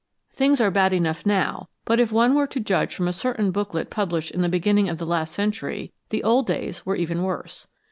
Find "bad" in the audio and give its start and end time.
0.71-0.93